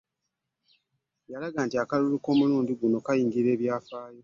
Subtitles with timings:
[1.31, 4.19] Yalaga nti akalulu k'omulundi guno kaayingira mu byafaayo